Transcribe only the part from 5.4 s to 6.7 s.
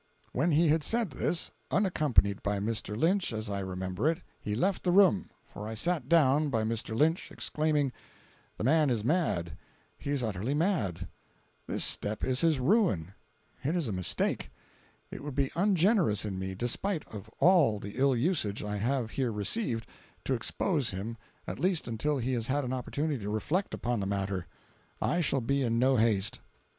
for I sat down by